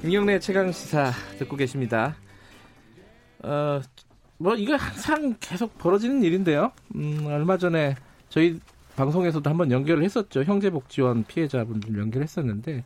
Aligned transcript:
김경래 0.00 0.38
최강 0.38 0.72
시사 0.72 1.12
듣고 1.38 1.56
계십니다. 1.56 2.16
어, 3.40 3.82
뭐 4.38 4.54
이거 4.54 4.74
항상 4.74 5.36
계속 5.38 5.76
벌어지는 5.76 6.22
일인데요. 6.22 6.72
음, 6.94 7.26
얼마 7.26 7.58
전에 7.58 7.96
저희 8.30 8.58
방송에서도 8.96 9.48
한번 9.48 9.70
연결을 9.70 10.02
했었죠. 10.02 10.42
형제복지원 10.42 11.24
피해자분들 11.24 11.98
연결했었는데 11.98 12.82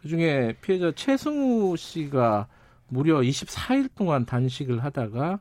그 0.00 0.08
중에 0.08 0.56
피해자 0.60 0.92
최승우 0.92 1.76
씨가 1.76 2.46
무려 2.86 3.16
24일 3.18 3.88
동안 3.96 4.24
단식을 4.24 4.84
하다가 4.84 5.40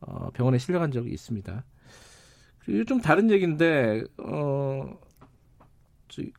어, 0.00 0.30
병원에 0.32 0.56
실려간 0.56 0.92
적이 0.92 1.10
있습니다. 1.10 1.62
그리고 2.60 2.84
좀 2.84 3.02
다른 3.02 3.30
얘기인데 3.30 4.02
어, 4.16 4.98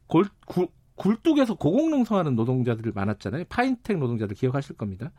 골, 0.07 0.25
구, 0.47 0.67
굴뚝에서 0.95 1.55
고공농성하는 1.55 2.35
노동자들 2.35 2.91
많았잖아요. 2.93 3.45
파인텍 3.49 3.97
노동자들 3.97 4.35
기억하실 4.35 4.77
겁니다. 4.77 5.11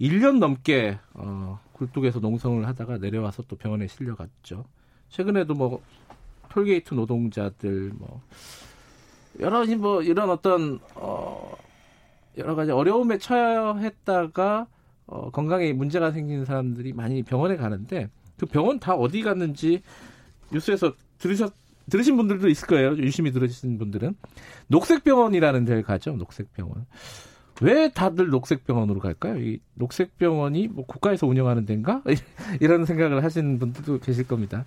1년 0.00 0.38
넘게 0.38 0.98
어, 1.14 1.60
굴뚝에서 1.72 2.20
농성을 2.20 2.66
하다가 2.66 2.98
내려와서 2.98 3.42
또 3.48 3.56
병원에 3.56 3.86
실려갔죠. 3.86 4.64
최근에도 5.08 5.54
뭐 5.54 5.82
톨게이트 6.50 6.94
노동자들 6.94 7.92
뭐 7.94 8.22
여러 9.40 9.58
가지 9.58 9.76
뭐 9.76 10.02
이런 10.02 10.30
어떤 10.30 10.80
어 10.94 11.54
여러 12.38 12.54
가지 12.54 12.70
어려움에 12.70 13.18
처했다가 13.18 14.66
어 15.06 15.30
건강에 15.30 15.72
문제가 15.72 16.10
생기는 16.10 16.44
사람들이 16.44 16.92
많이 16.92 17.22
병원에 17.22 17.56
가는데 17.56 18.08
그 18.38 18.46
병원 18.46 18.80
다 18.80 18.94
어디 18.94 19.22
갔는지 19.22 19.82
뉴스에서 20.50 20.94
들으셨 21.18 21.52
들으신 21.90 22.16
분들도 22.16 22.48
있을 22.48 22.66
거예요. 22.68 22.96
유심히 22.96 23.32
들으신 23.32 23.78
분들은 23.78 24.14
녹색병원이라는 24.68 25.64
데를 25.64 25.82
가죠. 25.82 26.12
녹색병원. 26.12 26.86
왜 27.62 27.88
다들 27.88 28.28
녹색병원으로 28.28 29.00
갈까요? 29.00 29.38
이 29.38 29.60
녹색병원이 29.74 30.68
뭐 30.68 30.84
국가에서 30.84 31.26
운영하는 31.26 31.64
데인가? 31.64 32.02
이런 32.60 32.84
생각을 32.84 33.24
하시는 33.24 33.58
분들도 33.58 34.00
계실 34.00 34.28
겁니다. 34.28 34.66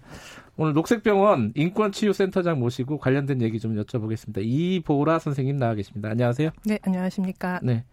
오늘 0.58 0.74
녹색병원 0.74 1.54
인권치유센터장 1.56 2.60
모시고 2.60 2.98
관련된 2.98 3.42
얘기 3.42 3.60
좀 3.60 3.76
여쭤보겠습니다. 3.76 4.42
이보라 4.44 5.20
선생님 5.20 5.58
나와 5.58 5.76
계십니다. 5.76 6.10
안녕하세요. 6.10 6.50
네, 6.66 6.80
안녕하십니까. 6.82 7.60
네. 7.62 7.84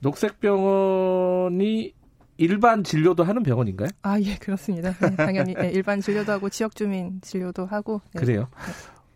녹색병원이 0.00 1.92
일반 2.38 2.82
진료도 2.82 3.24
하는 3.24 3.42
병원인가요? 3.42 3.88
아, 4.02 4.18
예, 4.20 4.36
그렇습니다. 4.36 4.92
네, 4.98 5.16
당연히 5.16 5.54
네, 5.54 5.70
일반 5.70 6.00
진료도 6.00 6.32
하고 6.32 6.48
지역 6.48 6.74
주민 6.74 7.20
진료도 7.20 7.66
하고. 7.66 8.00
네. 8.14 8.20
그래요. 8.20 8.48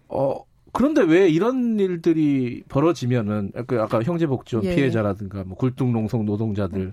어, 0.08 0.44
그런데 0.72 1.02
왜 1.02 1.28
이런 1.28 1.78
일들이 1.80 2.62
벌어지면은 2.68 3.52
아까 3.54 4.02
형제복지원 4.02 4.64
예. 4.66 4.74
피해자라든가 4.74 5.44
뭐 5.44 5.56
굴뚝농성 5.56 6.26
노동자들 6.26 6.92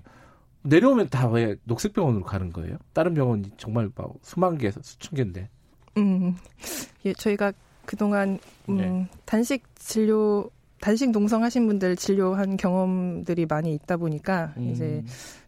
내려오면 0.62 1.08
다 1.10 1.28
왜 1.28 1.56
녹색병원으로 1.64 2.24
가는 2.24 2.50
거예요? 2.52 2.78
다른 2.94 3.12
병원이 3.12 3.50
정말 3.58 3.90
막 3.94 4.14
수만 4.22 4.56
개, 4.56 4.70
수천 4.70 5.14
개인데. 5.16 5.50
음, 5.98 6.34
예, 7.04 7.12
저희가 7.12 7.52
그동안 7.84 8.38
음, 8.70 8.76
네. 8.78 9.06
단식 9.26 9.62
진료 9.76 10.50
단식 10.80 11.10
농성하신 11.10 11.66
분들 11.66 11.96
진료한 11.96 12.56
경험들이 12.56 13.46
많이 13.46 13.74
있다 13.74 13.98
보니까 13.98 14.54
음. 14.56 14.70
이제 14.70 15.04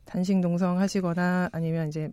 단식 0.07 0.39
농성 0.39 0.79
하시거나 0.79 1.51
아니면 1.53 1.89
이제 1.89 2.11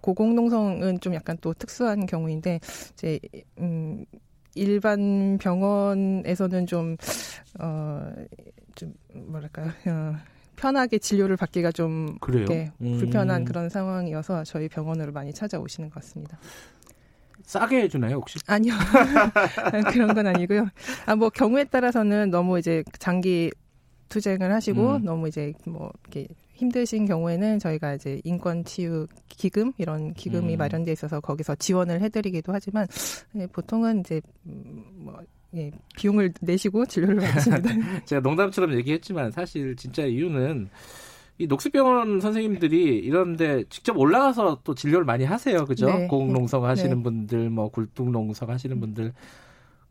고공 0.00 0.34
농성은 0.36 1.00
좀 1.00 1.14
약간 1.14 1.36
또 1.40 1.52
특수한 1.54 2.06
경우인데 2.06 2.60
이제 2.92 3.18
음 3.58 4.04
일반 4.54 5.38
병원에서는 5.40 6.66
좀 6.66 6.96
어, 7.58 8.12
좀 8.74 8.92
뭐랄까요? 9.14 9.68
어, 9.86 10.14
편하게 10.56 10.98
진료를 10.98 11.36
받기가 11.38 11.72
좀 11.72 12.18
그래요? 12.20 12.46
음. 12.82 12.98
불편한 12.98 13.44
그런 13.44 13.68
상황이어서 13.70 14.44
저희 14.44 14.68
병원으로 14.68 15.10
많이 15.12 15.32
찾아오시는 15.32 15.88
것 15.88 15.96
같습니다. 15.96 16.38
싸게 17.44 17.82
해주나요 17.82 18.16
혹시? 18.16 18.38
아니요 18.46 18.74
그런 19.92 20.14
건 20.14 20.26
아니고요. 20.26 20.68
아 21.06 21.16
뭐 21.16 21.28
경우에 21.30 21.64
따라서는 21.64 22.30
너무 22.30 22.58
이제 22.58 22.84
장기 22.98 23.50
투쟁을 24.10 24.52
하시고 24.52 24.96
음. 24.96 25.04
너무 25.04 25.28
이제 25.28 25.52
뭐 25.66 25.90
이렇게 26.02 26.28
힘드신 26.52 27.06
경우에는 27.06 27.58
저희가 27.58 27.94
이제 27.94 28.20
인권 28.24 28.64
치유 28.64 29.06
기금 29.28 29.72
이런 29.78 30.14
기금이 30.14 30.54
음. 30.54 30.58
마련돼 30.58 30.92
있어서 30.92 31.20
거기서 31.20 31.56
지원을 31.56 32.00
해드리기도 32.02 32.52
하지만 32.52 32.86
예, 33.36 33.46
보통은 33.46 34.00
이제 34.00 34.20
음, 34.46 34.84
뭐 34.96 35.18
예, 35.54 35.70
비용을 35.96 36.32
내시고 36.40 36.86
진료를 36.86 37.16
받습니다. 37.16 37.68
제가 38.06 38.20
농담처럼 38.20 38.74
얘기했지만 38.74 39.30
사실 39.30 39.76
진짜 39.76 40.04
이유는 40.04 40.68
이 41.38 41.46
녹색병원 41.46 42.20
선생님들이 42.20 42.98
이런데 42.98 43.64
직접 43.68 43.98
올라가서 43.98 44.60
또 44.64 44.74
진료를 44.74 45.04
많이 45.04 45.24
하세요, 45.24 45.64
그죠? 45.64 45.86
네. 45.86 46.06
공농성 46.06 46.64
하시는 46.64 46.96
네. 46.96 47.02
분들, 47.02 47.50
뭐 47.50 47.68
굴뚝농성 47.68 48.48
하시는 48.50 48.78
분들, 48.78 49.12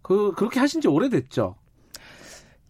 그 0.02 0.32
그렇게 0.34 0.60
하신 0.60 0.82
지 0.82 0.88
오래됐죠. 0.88 1.56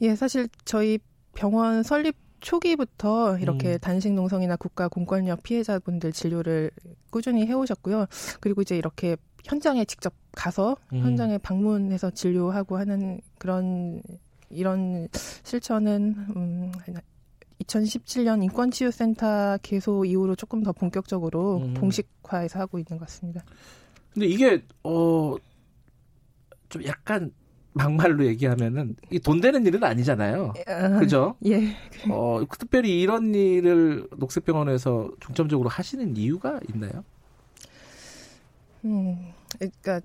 예, 0.01 0.15
사실 0.15 0.47
저희 0.65 0.99
병원 1.33 1.83
설립 1.83 2.15
초기부터 2.41 3.37
이렇게 3.37 3.73
음. 3.73 3.79
단식 3.79 4.13
농성이나 4.13 4.55
국가 4.55 4.87
공권력 4.87 5.43
피해자분들 5.43 6.11
진료를 6.11 6.71
꾸준히 7.09 7.45
해오셨고요. 7.45 8.07
그리고 8.39 8.61
이제 8.61 8.77
이렇게 8.77 9.15
현장에 9.45 9.85
직접 9.85 10.13
가서 10.33 10.75
음. 10.93 10.99
현장에 11.01 11.37
방문해서 11.37 12.11
진료하고 12.11 12.77
하는 12.77 13.21
그런 13.37 14.01
이런 14.49 15.07
실천은 15.43 16.15
음 16.35 16.71
2017년 17.63 18.43
인권치유센터 18.43 19.59
개소 19.61 20.03
이후로 20.05 20.35
조금 20.35 20.63
더 20.63 20.71
본격적으로 20.73 21.57
음. 21.57 21.73
공식화해서 21.75 22.59
하고 22.59 22.79
있는 22.79 22.97
것 22.97 23.01
같습니다. 23.01 23.43
근데 24.13 24.25
이게 24.27 24.63
어 24.83 25.37
좀 26.71 26.85
약간 26.85 27.31
막말로 27.73 28.25
얘기하면은 28.25 28.95
이 29.11 29.19
돈 29.19 29.39
되는 29.41 29.65
일은 29.65 29.83
아니잖아요. 29.83 30.53
아, 30.67 30.89
그죠? 30.99 31.35
예. 31.45 31.75
어, 32.09 32.41
특별히 32.59 32.99
이런 33.01 33.33
일을 33.33 34.07
녹색병원에서 34.17 35.11
중점적으로 35.19 35.69
하시는 35.69 36.15
이유가 36.17 36.59
있나요? 36.73 37.03
음, 38.85 39.31
그러니까 39.57 40.01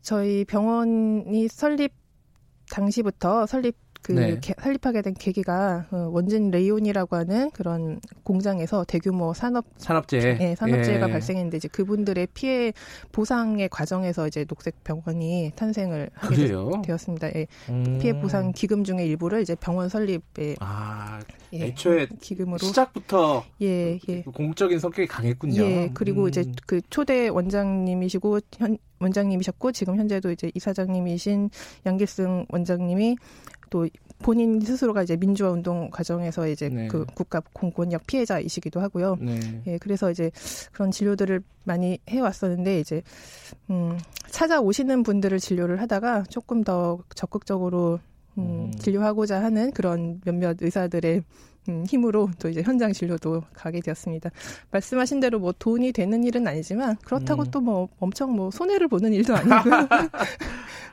저희 0.00 0.44
병원이 0.44 1.48
설립 1.48 1.92
당시부터 2.70 3.46
설립 3.46 3.76
그 4.02 4.12
네. 4.12 4.38
개, 4.40 4.52
설립하게 4.60 5.02
된 5.02 5.14
계기가 5.14 5.86
어, 5.90 6.08
원진 6.12 6.50
레이온이라고 6.50 7.16
하는 7.16 7.50
그런 7.52 8.00
공장에서 8.24 8.84
대규모 8.84 9.32
산업 9.32 9.64
산업재해 9.78 10.34
네, 10.34 10.54
산업재해가 10.56 11.08
예. 11.08 11.12
발생했는데 11.12 11.56
이제 11.56 11.68
그분들의 11.68 12.28
피해 12.34 12.72
보상의 13.12 13.68
과정에서 13.68 14.26
이제 14.26 14.44
녹색 14.44 14.82
병원이 14.82 15.52
탄생을 15.54 16.10
하게 16.14 16.36
그래요? 16.36 16.82
되었습니다. 16.84 17.28
예. 17.36 17.46
음. 17.68 17.98
피해 18.00 18.18
보상 18.20 18.52
기금 18.52 18.82
중에 18.82 19.06
일부를 19.06 19.40
이제 19.40 19.54
병원 19.54 19.88
설립에 19.88 20.56
아, 20.58 21.20
예, 21.52 21.66
애초에 21.66 22.08
기금으로 22.20 22.58
시작부터 22.58 23.44
예, 23.62 23.98
예. 24.08 24.22
공적인 24.22 24.78
성격이 24.80 25.06
강했군요. 25.06 25.62
예, 25.62 25.90
그리고 25.94 26.24
음. 26.24 26.28
이제 26.28 26.44
그 26.66 26.80
초대 26.90 27.28
원장님이시고 27.28 28.40
현 28.58 28.78
원장님이셨고 29.00 29.72
지금 29.72 29.96
현재도 29.96 30.30
이제 30.30 30.50
이사장님이신 30.54 31.50
양길승 31.86 32.46
원장님이 32.48 33.16
또 33.70 33.88
본인 34.22 34.60
스스로가 34.60 35.02
이제 35.02 35.16
민주화 35.16 35.50
운동 35.50 35.90
과정에서 35.90 36.48
이제 36.48 36.68
네. 36.68 36.88
그 36.88 37.04
국가 37.14 37.42
공권력 37.52 38.06
피해자이시기도 38.06 38.80
하고요. 38.80 39.16
네. 39.20 39.40
예, 39.66 39.78
그래서 39.78 40.10
이제 40.10 40.30
그런 40.72 40.90
진료들을 40.90 41.42
많이 41.64 41.98
해왔었는데 42.08 42.80
이제 42.80 43.02
음, 43.70 43.98
찾아오시는 44.28 45.02
분들을 45.02 45.38
진료를 45.38 45.80
하다가 45.80 46.24
조금 46.30 46.64
더 46.64 47.00
적극적으로 47.14 48.00
음, 48.38 48.42
음. 48.42 48.72
진료하고자 48.78 49.42
하는 49.42 49.70
그런 49.72 50.20
몇몇 50.24 50.56
의사들의 50.60 51.22
음, 51.68 51.84
힘으로 51.86 52.28
또 52.38 52.48
이제 52.48 52.62
현장 52.62 52.92
진료도 52.92 53.42
가게 53.52 53.80
되었습니다. 53.80 54.30
말씀하신 54.70 55.20
대로 55.20 55.38
뭐 55.38 55.52
돈이 55.56 55.92
되는 55.92 56.24
일은 56.24 56.46
아니지만 56.46 56.96
그렇다고 57.04 57.42
음. 57.42 57.50
또뭐 57.50 57.88
엄청 58.00 58.34
뭐 58.34 58.50
손해를 58.50 58.88
보는 58.88 59.12
일도 59.12 59.34
아니고요. 59.34 59.88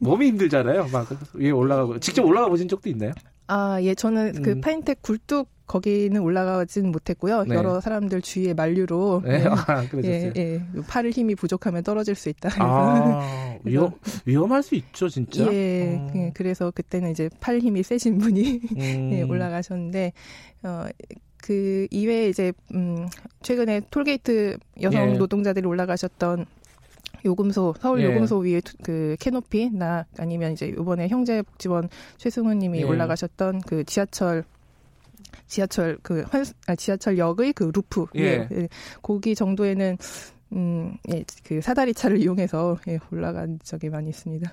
몸이 0.00 0.26
힘들잖아요. 0.28 0.88
막 0.92 1.08
위에 1.34 1.50
올라가고 1.50 2.00
직접 2.00 2.24
올라가 2.24 2.48
보신 2.48 2.68
적도 2.68 2.88
있나요? 2.88 3.12
아, 3.46 3.78
예, 3.82 3.94
저는 3.94 4.42
그 4.42 4.52
음. 4.52 4.60
파인텍 4.60 5.02
굴뚝 5.02 5.48
거기는 5.66 6.20
올라가진 6.20 6.90
못했고요. 6.90 7.44
네. 7.44 7.54
여러 7.54 7.80
사람들 7.80 8.22
주위에 8.22 8.54
만류로 8.54 9.22
네. 9.24 9.38
네. 9.38 9.46
아, 9.46 9.84
예, 10.02 10.32
예, 10.36 10.62
팔을 10.88 11.10
힘이 11.10 11.36
부족하면 11.36 11.84
떨어질 11.84 12.16
수 12.16 12.28
있다. 12.28 12.50
아, 12.58 13.56
위험 13.62 13.92
위험할 14.24 14.62
수 14.64 14.74
있죠, 14.74 15.08
진짜. 15.08 15.44
예, 15.52 15.96
어. 15.96 16.12
예, 16.16 16.30
그래서 16.34 16.72
그때는 16.72 17.12
이제 17.12 17.28
팔 17.40 17.60
힘이 17.60 17.82
세신 17.84 18.18
분이 18.18 18.60
음. 18.76 18.78
예, 19.14 19.22
올라가셨는데 19.22 20.12
어. 20.64 20.86
그 21.42 21.86
이외에 21.90 22.28
이제 22.28 22.52
음 22.74 23.08
최근에 23.42 23.80
톨게이트 23.90 24.58
여성 24.82 25.14
예. 25.14 25.18
노동자들이 25.18 25.66
올라가셨던 25.66 26.44
요금소 27.24 27.74
서울 27.80 28.00
예. 28.00 28.06
요금소 28.06 28.38
위에 28.38 28.60
그 28.82 29.16
캐노피나 29.20 30.06
아니면 30.18 30.52
이제 30.52 30.68
이번에 30.68 31.08
형제복지원 31.08 31.88
최승우님이 32.16 32.80
예. 32.80 32.84
올라가셨던 32.84 33.62
그 33.62 33.84
지하철 33.84 34.44
지하철 35.46 35.98
그 36.02 36.24
환, 36.28 36.44
아, 36.66 36.74
지하철역의 36.74 37.52
그 37.52 37.70
루프 37.74 38.06
예. 38.16 38.48
예. 38.50 38.68
거기 39.02 39.34
정도에는 39.34 39.96
음, 40.52 40.96
예, 41.12 41.24
그 41.44 41.60
사다리 41.60 41.94
차를 41.94 42.20
이용해서 42.20 42.78
예, 42.88 42.98
올라간 43.12 43.60
적이 43.62 43.90
많이 43.90 44.10
있습니다. 44.10 44.52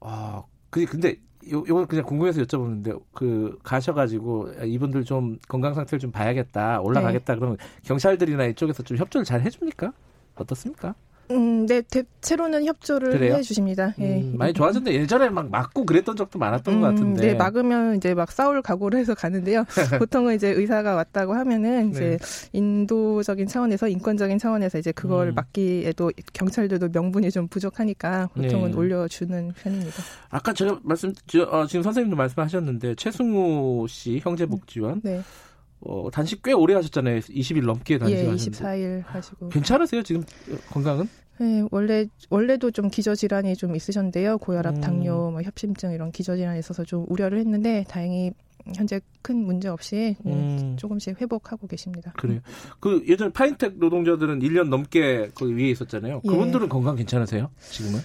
아, 0.00 0.42
그 0.68 0.84
근데 0.84 1.16
요, 1.50 1.64
요건 1.68 1.86
그냥 1.86 2.04
궁금해서 2.04 2.42
여쭤보는데 2.42 3.00
그 3.14 3.58
가셔가지고 3.62 4.52
이분들 4.64 5.04
좀 5.04 5.38
건강 5.48 5.74
상태를 5.74 5.98
좀 5.98 6.10
봐야겠다 6.10 6.80
올라가겠다 6.80 7.34
네. 7.34 7.38
그러면 7.38 7.56
경찰들이나 7.84 8.46
이쪽에서 8.46 8.82
좀 8.82 8.98
협조를 8.98 9.24
잘 9.24 9.40
해줍니까? 9.40 9.92
어떻습니까? 10.34 10.94
음, 11.30 11.66
네, 11.66 11.82
대체로는 11.82 12.64
협조를 12.64 13.12
그래요? 13.12 13.34
해주십니다. 13.36 13.94
예. 14.00 14.20
음, 14.20 14.34
많이 14.36 14.52
좋아졌는데 14.52 14.98
예전에 14.98 15.28
막 15.28 15.48
막고 15.50 15.86
그랬던 15.86 16.16
적도 16.16 16.38
많았던 16.38 16.74
음, 16.74 16.80
것 16.80 16.86
같은데. 16.88 17.20
네, 17.28 17.34
막으면 17.34 17.96
이제 17.96 18.14
막 18.14 18.30
싸울 18.32 18.60
각오를 18.62 18.98
해서 18.98 19.14
가는데요. 19.14 19.64
보통은 19.98 20.34
이제 20.34 20.48
의사가 20.48 20.94
왔다고 20.94 21.34
하면은 21.34 21.90
이제 21.90 22.18
네. 22.20 22.48
인도적인 22.52 23.46
차원에서 23.46 23.88
인권적인 23.88 24.38
차원에서 24.38 24.78
이제 24.78 24.92
그걸 24.92 25.28
음. 25.28 25.34
막기에도 25.34 26.10
경찰들도 26.32 26.88
명분이 26.92 27.30
좀 27.30 27.48
부족하니까 27.48 28.28
보통은 28.34 28.72
네. 28.72 28.76
올려주는 28.76 29.52
편입니다. 29.52 30.02
아까 30.30 30.52
제가 30.52 30.80
말씀, 30.82 31.12
어, 31.50 31.66
지금 31.66 31.82
선생님도 31.82 32.16
말씀하셨는데 32.16 32.96
최승우 32.96 33.86
씨 33.88 34.18
형제복지원. 34.22 35.00
네. 35.04 35.22
어, 35.80 36.10
단식 36.10 36.42
꽤 36.42 36.52
오래 36.52 36.74
하셨잖아요. 36.74 37.20
20일 37.20 37.64
넘게 37.64 37.98
단식하셨는데. 37.98 38.42
예, 38.42 39.00
24일 39.00 39.04
하시고. 39.06 39.48
괜찮으세요? 39.48 40.02
지금 40.02 40.22
건강은? 40.70 41.08
네, 41.40 41.64
원래 41.70 42.06
원래도 42.28 42.70
좀 42.70 42.88
기저 42.88 43.14
질환이 43.14 43.56
좀 43.56 43.74
있으셨는데요. 43.74 44.38
고혈압, 44.38 44.76
음. 44.76 44.80
당뇨, 44.82 45.30
뭐 45.30 45.40
협심증 45.40 45.92
이런 45.92 46.12
기저 46.12 46.36
질환이 46.36 46.58
있어서 46.58 46.84
좀 46.84 47.06
우려를 47.08 47.38
했는데 47.38 47.84
다행히 47.88 48.32
현재 48.74 49.00
큰 49.22 49.36
문제 49.36 49.68
없이 49.68 50.16
네, 50.22 50.32
음. 50.32 50.76
조금씩 50.76 51.18
회복하고 51.18 51.66
계십니다. 51.66 52.12
그래요. 52.18 52.40
그 52.78 53.02
예전 53.08 53.32
파인텍 53.32 53.78
노동자들은 53.78 54.40
1년 54.40 54.68
넘게 54.68 55.30
그 55.34 55.50
위에 55.50 55.70
있었잖아요. 55.70 56.20
예. 56.22 56.28
그분들은 56.28 56.66
예. 56.66 56.68
건강 56.68 56.94
괜찮으세요? 56.96 57.50
지금은? 57.70 58.00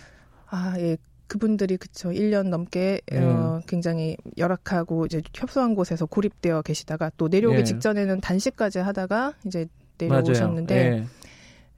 아, 0.50 0.75
예. 0.80 0.95
그분들이 1.27 1.77
그쵸 1.77 2.10
1년 2.10 2.50
넘게 2.50 3.01
음. 3.13 3.24
어, 3.24 3.62
굉장히 3.68 4.16
열악하고 4.38 5.06
이제 5.06 5.22
협소한 5.33 5.75
곳에서 5.75 6.06
고립되어 6.06 6.62
계시다가 6.62 7.12
또 7.18 7.27
내려오기 7.27 7.60
예. 7.60 7.63
직전에는 7.63 8.22
단식까지 8.22 8.80
하다가 8.80 9.33
이제 9.45 9.68
내려오셨는데 9.98 11.06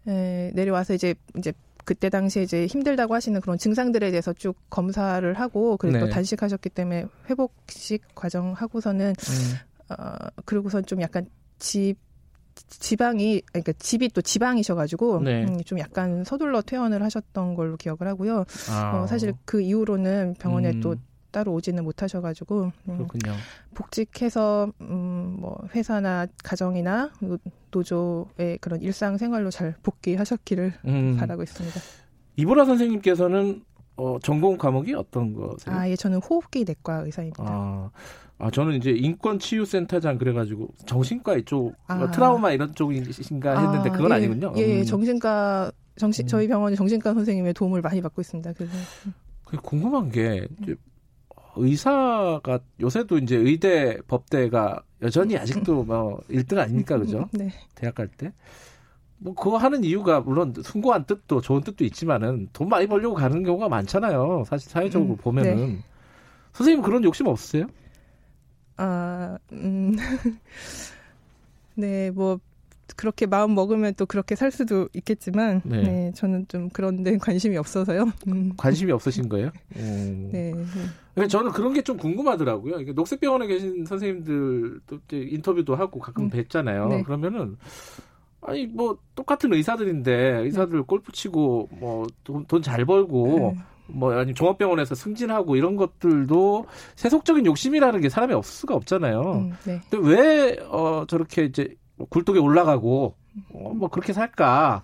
예, 0.07 0.51
내려와서 0.53 0.93
이제 0.93 1.15
이제 1.37 1.53
그때 1.85 2.09
당시에 2.09 2.43
이제 2.43 2.65
힘들다고 2.65 3.15
하시는 3.15 3.39
그런 3.39 3.57
증상들에 3.57 4.11
대해서 4.11 4.33
쭉 4.33 4.57
검사를 4.69 5.33
하고 5.33 5.77
그리고 5.77 5.97
네. 5.97 6.03
또 6.03 6.09
단식하셨기 6.09 6.69
때문에 6.69 7.05
회복식 7.29 8.03
과정 8.13 8.51
하고서는 8.53 9.13
음. 9.17 9.95
어 9.97 10.27
그리고선 10.43 10.85
좀 10.85 11.01
약간 11.01 11.27
집 11.59 11.95
지방이 12.67 13.41
그러니까 13.51 13.73
집이 13.73 14.09
또 14.09 14.21
지방이셔가지고 14.21 15.21
네. 15.21 15.45
음, 15.45 15.61
좀 15.63 15.79
약간 15.79 16.23
서둘러 16.23 16.61
퇴원을 16.61 17.03
하셨던 17.03 17.55
걸로 17.55 17.77
기억을 17.77 18.07
하고요. 18.07 18.45
아. 18.69 19.01
어, 19.01 19.07
사실 19.07 19.33
그 19.45 19.61
이후로는 19.61 20.35
병원에 20.39 20.71
음. 20.71 20.79
또 20.81 20.95
따로 21.31 21.53
오지는 21.53 21.83
못하셔가지고 21.83 22.71
음, 22.89 22.97
그렇군요. 22.97 23.33
복직해서 23.75 24.71
음, 24.81 25.37
뭐 25.39 25.57
회사나 25.75 26.27
가정이나 26.43 27.11
노조의 27.71 28.57
그런 28.59 28.81
일상 28.81 29.17
생활로 29.17 29.51
잘 29.51 29.75
복귀하셨기를 29.83 30.73
음. 30.85 31.17
바라고 31.17 31.43
있습니다. 31.43 31.79
이보라 32.37 32.65
선생님께서는 32.65 33.63
어, 33.97 34.17
전공 34.21 34.57
과목이 34.57 34.93
어떤 34.93 35.33
거세요? 35.33 35.75
아, 35.75 35.89
예, 35.89 35.95
저는 35.95 36.19
호흡기 36.19 36.63
내과 36.65 36.99
의사입니다. 36.99 37.43
아, 37.45 37.89
아, 38.39 38.51
저는 38.51 38.75
이제 38.75 38.91
인권 38.91 39.39
치유 39.39 39.65
센터장 39.65 40.17
그래가지고 40.17 40.67
정신과 40.85 41.37
이쪽 41.37 41.73
아. 41.87 41.95
뭐 41.95 42.11
트라우마 42.11 42.51
이런 42.51 42.73
쪽이신가 42.75 43.59
했는데 43.59 43.89
그건 43.89 44.11
아, 44.11 44.15
예, 44.15 44.25
아니군요. 44.25 44.53
예, 44.57 44.79
음. 44.79 44.85
정신과 44.85 45.71
정신 45.95 46.25
음. 46.25 46.27
저희 46.27 46.47
병원이 46.47 46.75
정신과 46.75 47.13
선생님의 47.13 47.53
도움을 47.53 47.81
많이 47.81 48.01
받고 48.01 48.21
있습니다. 48.21 48.53
그래서 48.53 48.73
궁금한 49.63 50.11
게 50.11 50.47
의사가 51.55 52.59
요새도 52.79 53.17
이제 53.17 53.35
의대 53.35 53.97
법대가 54.07 54.83
여전히 55.01 55.35
아직도 55.37 55.83
뭐 55.83 56.19
1등 56.29 56.59
아닙니까 56.59 56.97
그죠? 56.97 57.27
네. 57.31 57.51
대학 57.73 57.95
갈 57.95 58.07
때. 58.07 58.31
뭐 59.19 59.33
그거 59.33 59.57
하는 59.57 59.83
이유가 59.83 60.19
물론 60.19 60.53
숭고한 60.61 61.05
뜻도 61.05 61.41
좋은 61.41 61.61
뜻도 61.61 61.83
있지만은 61.85 62.49
돈 62.53 62.69
많이 62.69 62.85
벌려고 62.85 63.15
가는 63.15 63.43
경우가 63.43 63.67
많잖아요. 63.67 64.43
사실 64.45 64.69
사회적으로 64.69 65.13
음, 65.13 65.17
보면은 65.17 65.55
네. 65.55 65.79
선생님 66.53 66.83
그런 66.83 67.03
욕심 67.03 67.25
없으세요? 67.25 67.65
아, 68.77 69.37
음. 69.51 69.95
네, 71.75 72.11
뭐 72.11 72.39
그렇게 72.95 73.25
마음 73.25 73.53
먹으면 73.53 73.93
또 73.95 74.05
그렇게 74.05 74.35
살 74.35 74.49
수도 74.51 74.87
있겠지만 74.93 75.61
네, 75.65 75.81
네 75.83 76.11
저는 76.15 76.47
좀 76.47 76.69
그런 76.69 77.03
데 77.03 77.17
관심이 77.17 77.57
없어서요. 77.57 78.11
음. 78.27 78.53
관심이 78.57 78.91
없으신 78.91 79.29
거예요? 79.29 79.51
음. 79.75 80.29
네. 80.33 80.53
네. 81.15 81.27
저는 81.27 81.51
그런 81.51 81.73
게 81.73 81.81
좀 81.81 81.97
궁금하더라고요. 81.97 82.79
이게 82.79 82.93
녹색병원에 82.93 83.47
계신 83.47 83.85
선생님들도 83.85 84.99
인터뷰도 85.11 85.75
하고 85.75 85.99
가끔 85.99 86.25
음. 86.25 86.29
뵀잖아요. 86.29 86.87
네. 86.89 87.03
그러면은 87.03 87.57
아니 88.41 88.65
뭐 88.67 88.97
똑같은 89.15 89.51
의사들인데 89.53 90.13
의사들 90.43 90.83
골프 90.83 91.11
치고 91.11 91.69
뭐 91.79 92.07
돈 92.23 92.61
잘 92.61 92.85
벌고 92.85 93.53
네. 93.55 93.59
뭐 93.87 94.13
아니 94.13 94.33
종합병원에서 94.33 94.95
승진하고 94.95 95.55
이런 95.55 95.75
것들도 95.75 96.65
세속적인 96.95 97.45
욕심이라는 97.45 98.01
게 98.01 98.09
사람이 98.09 98.33
없을 98.33 98.53
수가 98.53 98.75
없잖아요. 98.75 99.21
음, 99.21 99.53
네. 99.65 99.81
근데 99.89 100.07
왜 100.07 100.57
어, 100.69 101.05
저렇게 101.07 101.45
이제 101.45 101.75
굴뚝에 102.09 102.39
올라가고 102.39 103.15
어, 103.53 103.73
뭐 103.75 103.89
그렇게 103.89 104.13
살까? 104.13 104.83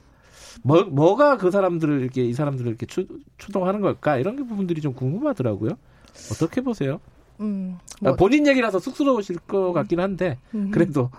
뭐 0.63 0.83
뭐가 0.83 1.37
그 1.37 1.51
사람들을 1.51 2.01
이렇게 2.01 2.23
이 2.23 2.33
사람들을 2.33 2.69
이렇게 2.69 2.85
추, 2.85 3.07
추동하는 3.37 3.81
걸까? 3.81 4.17
이런 4.17 4.35
게 4.35 4.43
부분들이 4.43 4.81
좀 4.81 4.93
궁금하더라고요. 4.93 5.71
어떻게 6.31 6.61
보세요? 6.61 6.99
음, 7.39 7.77
뭐, 7.99 8.15
본인 8.15 8.45
얘기라서 8.47 8.79
쑥스러우실 8.79 9.37
것 9.39 9.73
같긴 9.73 9.99
한데 9.99 10.37
음, 10.53 10.69
그래도 10.71 11.09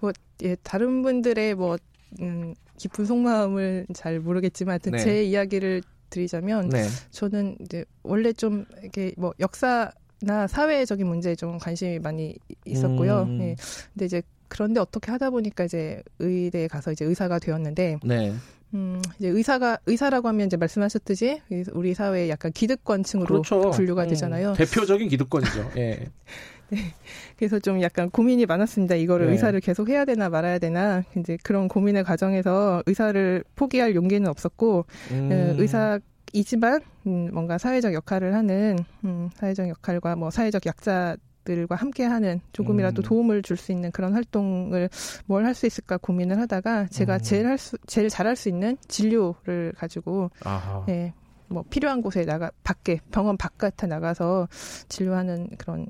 뭐 0.00 0.12
예, 0.42 0.56
다른 0.62 1.02
분들의 1.02 1.54
뭐 1.54 1.78
음, 2.20 2.54
깊은 2.76 3.06
속마음을 3.06 3.86
잘 3.94 4.20
모르겠지만 4.20 4.78
네. 4.80 4.98
제 4.98 5.24
이야기를 5.24 5.82
드리자면 6.14 6.68
네. 6.68 6.86
저는 7.10 7.56
이제 7.60 7.84
원래 8.04 8.32
좀 8.32 8.64
이렇게 8.80 9.12
뭐 9.16 9.34
역사나 9.40 10.46
사회적인 10.48 11.06
문제에 11.06 11.34
좀 11.34 11.58
관심이 11.58 11.98
많이 11.98 12.36
있었고요. 12.64 13.24
음. 13.24 13.38
네. 13.38 13.56
근데 13.92 14.06
이제 14.06 14.22
그런데 14.48 14.78
어떻게 14.78 15.10
하다 15.10 15.30
보니까 15.30 15.64
이제 15.64 16.02
의대에 16.20 16.68
가서 16.68 16.92
이제 16.92 17.04
의사가 17.04 17.40
되었는데 17.40 17.98
네. 18.04 18.32
음, 18.74 19.00
이제 19.18 19.28
의사가 19.28 19.78
의사라고 19.86 20.28
하면 20.28 20.46
이제 20.46 20.56
말씀하셨듯이 20.56 21.40
우리 21.72 21.94
사회의 21.94 22.28
약간 22.28 22.52
기득권층으로 22.52 23.42
그렇죠. 23.42 23.70
분류가 23.70 24.04
음, 24.04 24.08
되잖아요. 24.08 24.50
음, 24.50 24.54
대표적인 24.54 25.08
기득권이죠. 25.08 25.72
예. 25.76 26.06
네. 26.70 26.78
그래서 27.36 27.58
좀 27.58 27.80
약간 27.82 28.10
고민이 28.10 28.46
많았습니다. 28.46 28.94
이거를 28.96 29.26
네. 29.26 29.32
의사를 29.32 29.58
계속 29.60 29.88
해야 29.88 30.04
되나 30.04 30.28
말아야 30.28 30.58
되나. 30.58 31.02
이제 31.16 31.36
그런 31.42 31.68
고민의 31.68 32.04
과정에서 32.04 32.82
의사를 32.86 33.44
포기할 33.56 33.94
용기는 33.94 34.28
없었고, 34.28 34.84
음. 35.12 35.28
어, 35.30 35.60
의사 35.60 35.98
이지만, 36.32 36.80
음, 37.06 37.30
뭔가 37.32 37.58
사회적 37.58 37.94
역할을 37.94 38.34
하는, 38.34 38.76
음, 39.04 39.30
사회적 39.34 39.68
역할과 39.68 40.16
뭐 40.16 40.30
사회적 40.30 40.66
약자, 40.66 41.16
들과 41.44 41.74
함께하는 41.76 42.40
조금이라도 42.54 43.02
음. 43.02 43.04
도움을 43.04 43.42
줄 43.42 43.58
수 43.58 43.70
있는 43.70 43.90
그런 43.92 44.14
활동을 44.14 44.88
뭘 45.26 45.44
할 45.44 45.54
수 45.54 45.66
있을까 45.66 45.98
고민을 45.98 46.38
하다가 46.40 46.86
제가 46.86 47.16
음. 47.16 47.18
제일 47.20 47.46
할 47.46 47.58
수 47.58 47.76
제일 47.86 48.08
잘할 48.08 48.34
수 48.34 48.48
있는 48.48 48.78
진료를 48.88 49.74
가지고 49.76 50.30
아하. 50.42 50.86
예, 50.88 51.12
뭐 51.48 51.62
필요한 51.68 52.00
곳에 52.00 52.24
나가 52.24 52.50
밖에 52.62 52.98
병원 53.12 53.36
바깥에 53.36 53.86
나가서 53.86 54.48
진료하는 54.88 55.50
그런 55.58 55.86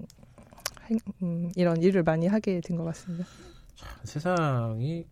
음, 1.23 1.51
이런 1.57 1.83
일을 1.83 2.03
많이 2.03 2.27
하게 2.27 2.61
된 2.61 2.77
것 2.77 2.85
같습니다. 2.85 3.25
참, 3.77 3.89
세상이 4.05 5.05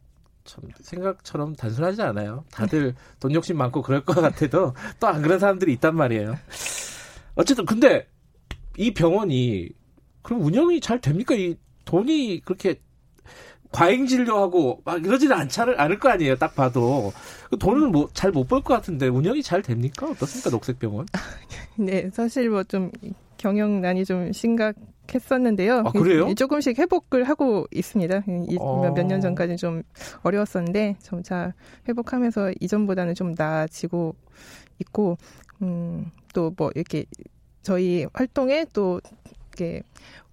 참 0.45 0.65
생각처럼 0.81 1.55
단순하지 1.55 2.03
않아요. 2.03 2.45
다들 2.51 2.95
돈 3.21 3.33
욕심 3.35 3.57
많고 3.59 3.83
그럴 3.83 4.05
것 4.05 4.21
같아도 4.21 4.75
또 5.01 5.07
안 5.07 5.23
그런 5.23 5.39
사람들이 5.39 5.73
있단 5.75 5.95
말이에요. 5.97 6.37
어쨌든 7.35 7.65
근데 7.65 8.07
이 8.77 8.93
병원이 8.93 9.71
그럼 10.23 10.43
운영이 10.43 10.81
잘 10.81 11.01
됩니까? 11.01 11.35
이 11.35 11.57
돈이 11.85 12.43
그렇게 12.45 12.81
과잉 13.73 14.07
진료하고 14.07 14.83
막 14.85 15.03
이러지는 15.05 15.35
않지 15.37 15.61
않을 15.63 15.99
거 15.99 16.11
아니에요. 16.11 16.37
딱 16.37 16.55
봐도 16.55 17.13
그 17.51 17.57
돈을 17.59 17.89
뭐잘 17.89 18.31
못 18.31 18.47
벌 18.47 18.61
것 18.63 18.75
같은데 18.75 19.09
운영이 19.09 19.43
잘 19.43 19.63
됩니까? 19.63 20.07
어떻습니까? 20.11 20.51
녹색병원? 20.51 21.07
네, 21.79 22.11
사실 22.13 22.51
뭐 22.51 22.63
좀 22.65 22.91
경영난이 23.39 24.05
좀 24.05 24.31
심각 24.33 24.77
했었는데요. 25.15 25.83
아, 25.87 25.91
그래요? 25.93 26.33
조금씩 26.35 26.79
회복을 26.79 27.25
하고 27.25 27.67
있습니다. 27.73 28.25
어. 28.59 28.93
몇년 28.95 29.21
전까지 29.21 29.57
좀 29.57 29.83
어려웠었는데 30.23 30.97
점차 31.01 31.53
회복하면서 31.89 32.53
이전보다는 32.61 33.15
좀 33.15 33.35
나아지고 33.37 34.15
있고 34.81 35.17
음, 35.63 36.11
또 36.35 36.51
뭐 36.57 36.71
이렇게 36.75 37.05
저희 37.63 38.07
활동에 38.13 38.67
또 38.73 39.01
이렇게 39.51 39.83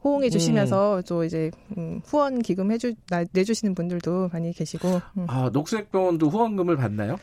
호응해 0.04 0.30
주시면서 0.30 1.04
또 1.08 1.24
이제 1.24 1.52
음, 1.78 2.02
후원 2.06 2.42
기금 2.42 2.72
해주 2.72 2.94
나, 3.10 3.24
내주시는 3.32 3.76
분들도 3.76 4.30
많이 4.32 4.52
계시고 4.54 4.88
음. 5.18 5.26
아 5.28 5.50
녹색병원도 5.52 6.30
후원금을 6.30 6.78
받나요? 6.78 7.18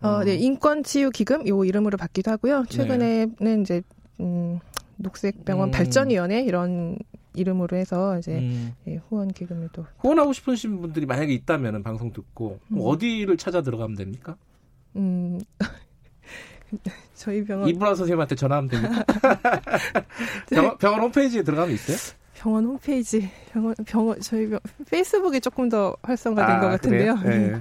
어, 0.00 0.22
네 0.24 0.34
인권 0.34 0.82
치유 0.82 1.10
기금 1.10 1.46
요 1.48 1.64
이름으로 1.64 1.96
받기도 1.96 2.30
하고요. 2.32 2.64
최근에는 2.68 3.62
이제 3.62 3.82
음, 4.20 4.58
녹색병원 4.98 5.68
음. 5.68 5.70
발전위원회 5.70 6.42
이런 6.42 6.98
이름으로 7.34 7.76
해서 7.76 8.18
이제 8.18 8.38
음. 8.38 8.74
예, 8.86 8.96
후원 9.08 9.28
기금을 9.28 9.68
또 9.72 9.86
후원하고 9.98 10.32
싶으신 10.32 10.80
분들이 10.80 11.06
만약에 11.06 11.32
있다면 11.32 11.82
방송 11.82 12.12
듣고 12.12 12.58
음. 12.72 12.78
어디를 12.80 13.36
찾아 13.36 13.62
들어가면 13.62 13.96
됩니까? 13.96 14.36
음, 14.96 15.40
저희 17.14 17.44
병원 17.44 17.68
이브라 17.68 17.94
선생님한테 17.94 18.34
전화하면 18.34 18.68
됩니까? 18.68 19.04
병원, 20.50 20.78
병원 20.78 21.00
홈페이지에 21.02 21.42
들어가면 21.42 21.74
있어요? 21.74 21.96
병원 22.34 22.64
홈페이지 22.66 23.28
병원 23.52 23.74
병원 23.86 24.20
저희 24.20 24.48
병 24.48 24.60
페이스북이 24.88 25.40
조금 25.40 25.68
더 25.68 25.96
활성화된 26.02 26.56
아, 26.56 26.60
것 26.60 26.68
같은데요. 26.68 27.16
네. 27.16 27.60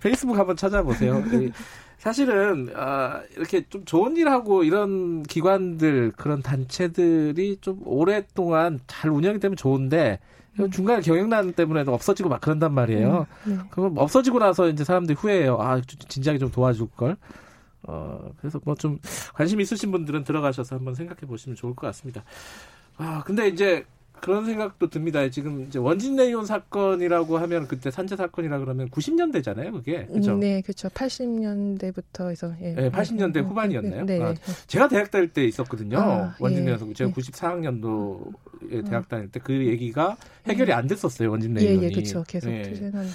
페이스북 0.00 0.38
한번 0.38 0.56
찾아보세요. 0.56 1.22
이, 2.00 2.02
사실은 2.02 2.70
아, 2.74 3.22
이렇게 3.36 3.62
좀 3.68 3.84
좋은 3.84 4.16
일하고 4.16 4.64
이런 4.64 5.22
기관들 5.22 6.12
그런 6.16 6.42
단체들이 6.42 7.58
좀 7.60 7.80
오랫동안 7.84 8.80
잘 8.86 9.10
운영이 9.10 9.38
되면 9.38 9.56
좋은데 9.56 10.18
음. 10.58 10.70
중간에 10.70 11.00
경영난 11.00 11.52
때문에도 11.52 11.92
없어지고 11.94 12.28
막 12.28 12.40
그런단 12.40 12.72
말이에요. 12.74 13.26
네. 13.44 13.58
그럼 13.70 13.98
없어지고 13.98 14.38
나서 14.38 14.68
이제 14.68 14.82
사람들이 14.84 15.16
후회해요. 15.18 15.58
아, 15.60 15.80
좀 15.80 15.98
진작에 16.08 16.38
좀 16.38 16.50
도와줄 16.50 16.88
걸. 16.96 17.16
어, 17.82 18.30
그래서 18.38 18.60
뭐 18.64 18.74
좀 18.74 18.98
관심 19.34 19.60
있으신 19.60 19.90
분들은 19.92 20.24
들어가셔서 20.24 20.76
한번 20.76 20.94
생각해 20.94 21.20
보시면 21.20 21.56
좋을 21.56 21.74
것 21.74 21.86
같습니다. 21.88 22.24
아, 22.96 23.22
근데 23.24 23.48
이제 23.48 23.84
그런 24.20 24.44
생각도 24.44 24.90
듭니다. 24.90 25.28
지금 25.30 25.66
이제 25.66 25.78
원진 25.78 26.16
내이온 26.16 26.46
사건이라고 26.46 27.38
하면 27.38 27.66
그때 27.66 27.90
산재 27.90 28.16
사건이라 28.16 28.58
그러면 28.58 28.88
90년대잖아요, 28.90 29.72
그게. 29.72 30.06
그죠? 30.06 30.36
네, 30.36 30.60
그렇죠. 30.60 30.88
80년대부터 30.88 32.30
해서 32.30 32.54
예. 32.60 32.72
네, 32.74 32.90
80년대 32.90 33.42
후반이었나요? 33.44 34.04
네, 34.04 34.18
네. 34.18 34.24
아, 34.24 34.34
제가 34.66 34.88
대학 34.88 35.10
다닐 35.10 35.32
때 35.32 35.44
있었거든요. 35.44 35.98
아, 35.98 36.36
원진 36.38 36.62
예. 36.62 36.72
내이온 36.72 36.94
제가 36.94 37.10
예. 37.10 37.14
94학년도에 37.14 38.88
대학 38.88 39.08
다닐 39.08 39.28
때 39.30 39.40
그 39.40 39.54
얘기가 39.54 40.16
해결이 40.46 40.72
안 40.72 40.86
됐었어요, 40.86 41.30
원진 41.30 41.56
예, 41.60 41.64
내이온이. 41.64 41.86
예, 41.86 41.90
그렇죠. 41.90 42.22
계속 42.28 42.50
예. 42.50 42.62
투쟁하는. 42.62 43.08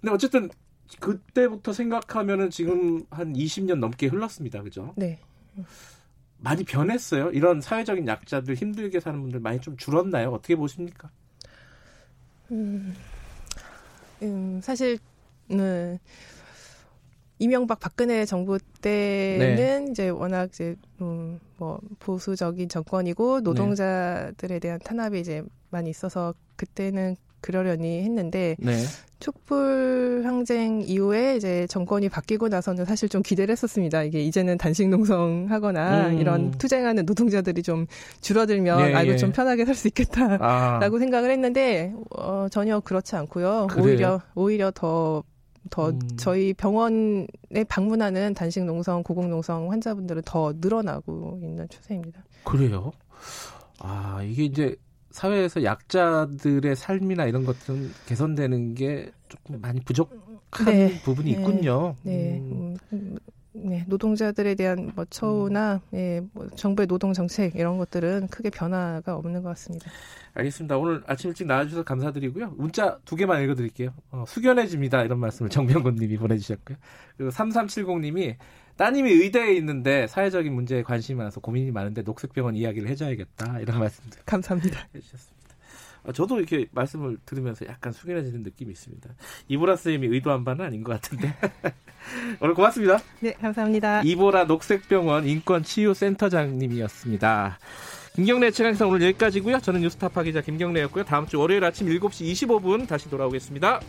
근데 0.00 0.12
어쨌든 0.12 0.50
그때부터 1.00 1.72
생각하면은 1.72 2.50
지금 2.50 3.04
한 3.10 3.32
20년 3.32 3.76
넘게 3.78 4.08
흘렀습니다. 4.08 4.62
그죠? 4.62 4.92
네. 4.96 5.18
많이 6.44 6.62
변했어요. 6.62 7.30
이런 7.30 7.62
사회적인 7.62 8.06
약자들 8.06 8.54
힘들게 8.54 9.00
사는 9.00 9.20
분들 9.20 9.40
많이 9.40 9.60
좀 9.60 9.76
줄었나요? 9.78 10.30
어떻게 10.30 10.54
보십니까? 10.54 11.10
음, 12.52 12.94
음 14.22 14.60
사실 14.62 14.98
음, 15.50 15.98
이명박 17.38 17.80
박근혜 17.80 18.26
정부 18.26 18.58
때는 18.82 19.90
이제 19.90 20.10
워낙 20.10 20.50
이제 20.50 20.76
음, 21.00 21.40
뭐 21.56 21.80
보수적인 21.98 22.68
정권이고 22.68 23.40
노동자들에 23.40 24.58
대한 24.58 24.78
탄압이 24.78 25.18
이제 25.18 25.42
많이 25.70 25.88
있어서 25.88 26.34
그때는 26.56 27.16
그러려니 27.44 28.02
했는데 28.02 28.56
네. 28.58 28.72
촛불 29.20 30.22
항쟁 30.24 30.82
이후에 30.86 31.36
이제 31.36 31.66
정권이 31.68 32.08
바뀌고 32.08 32.48
나서는 32.48 32.86
사실 32.86 33.08
좀 33.08 33.22
기대를 33.22 33.52
했었습니다. 33.52 34.02
이게 34.02 34.20
이제는 34.22 34.56
단식 34.58 34.88
농성하거나 34.88 36.08
음. 36.08 36.18
이런 36.18 36.50
투쟁하는 36.52 37.04
노동자들이 37.04 37.62
좀 37.62 37.86
줄어들면 38.22 38.80
예, 38.80 38.94
아이고 38.94 39.12
예. 39.12 39.16
좀 39.16 39.32
편하게 39.32 39.64
살 39.66 39.74
수 39.74 39.88
있겠다. 39.88 40.38
아, 40.40 40.78
라고 40.80 40.98
생각을 40.98 41.30
했는데 41.30 41.92
어, 42.16 42.46
전혀 42.50 42.80
그렇지 42.80 43.16
않고요. 43.16 43.66
그래요? 43.68 43.84
오히려 43.84 44.20
오히려 44.34 44.70
더더 44.70 45.90
음. 45.90 45.98
저희 46.16 46.54
병원에 46.54 47.26
방문하는 47.68 48.34
단식 48.34 48.64
농성, 48.64 49.02
고공 49.02 49.30
농성 49.30 49.70
환자분들은 49.70 50.22
더 50.24 50.52
늘어나고 50.56 51.40
있는 51.42 51.68
추세입니다. 51.68 52.24
그래요? 52.44 52.92
아, 53.80 54.20
이게 54.22 54.44
이제 54.44 54.76
사회에서 55.14 55.62
약자들의 55.62 56.74
삶이나 56.74 57.26
이런 57.26 57.44
것들은 57.44 57.92
개선되는 58.06 58.74
게 58.74 59.12
조금 59.28 59.60
많이 59.60 59.80
부족한 59.80 60.66
네. 60.66 61.00
부분이 61.04 61.32
네. 61.32 61.38
있군요. 61.38 61.94
네, 62.02 62.40
음. 62.40 62.76
음, 62.92 63.16
네 63.52 63.84
노동자들에 63.86 64.56
대한 64.56 64.90
뭐 64.96 65.04
처우나 65.08 65.80
예, 65.94 66.20
뭐 66.32 66.48
정부의 66.56 66.88
노동 66.88 67.12
정책 67.12 67.54
이런 67.54 67.78
것들은 67.78 68.26
크게 68.26 68.50
변화가 68.50 69.14
없는 69.14 69.44
것 69.44 69.50
같습니다. 69.50 69.88
알겠습니다. 70.34 70.78
오늘 70.78 71.04
아침 71.06 71.28
일찍 71.28 71.46
나와주셔서 71.46 71.84
감사드리고요. 71.84 72.50
문자 72.56 72.98
두 73.04 73.14
개만 73.14 73.40
읽어드릴게요. 73.44 73.94
어, 74.10 74.24
숙연해집니다. 74.26 75.04
이런 75.04 75.20
말씀을 75.20 75.48
정병곤 75.48 75.94
님이 75.94 76.16
보내주셨고요. 76.16 76.76
그리고 77.16 77.30
3370님이 77.30 78.34
따님이 78.76 79.12
의대에 79.12 79.54
있는데 79.54 80.06
사회적인 80.08 80.52
문제에 80.52 80.82
관심이 80.82 81.16
많아서 81.18 81.40
고민이 81.40 81.70
많은데 81.70 82.02
녹색병원 82.02 82.56
이야기를 82.56 82.88
해줘야겠다. 82.88 83.60
이런 83.60 83.78
말씀들 83.78 84.18
감사합니다. 84.26 84.88
해주셨습니다. 84.94 85.34
아, 86.06 86.12
저도 86.12 86.38
이렇게 86.38 86.66
말씀을 86.72 87.16
들으면서 87.24 87.64
약간 87.66 87.92
숙연해지는 87.92 88.42
느낌이 88.42 88.70
있습니다. 88.72 89.08
이보라 89.48 89.76
선생님이 89.76 90.14
의도한 90.14 90.44
바는 90.44 90.62
아닌 90.64 90.84
것 90.84 90.92
같은데. 90.92 91.34
오늘 92.40 92.54
고맙습니다. 92.54 93.00
네, 93.20 93.32
감사합니다. 93.32 94.02
이보라 94.02 94.44
녹색병원 94.44 95.26
인권치유센터장님이었습니다. 95.26 97.58
김경래 98.14 98.50
최강사 98.50 98.86
오늘 98.86 99.00
여기까지고요. 99.02 99.60
저는 99.60 99.80
뉴스타파 99.80 100.24
기자 100.24 100.40
김경래였고요. 100.40 101.04
다음 101.04 101.26
주 101.26 101.38
월요일 101.40 101.64
아침 101.64 101.88
7시 101.88 102.30
25분 102.32 102.86
다시 102.86 103.08
돌아오겠습니다. 103.08 103.80